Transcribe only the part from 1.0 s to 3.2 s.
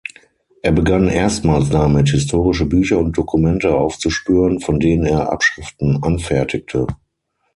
erstmals damit, historische Bücher und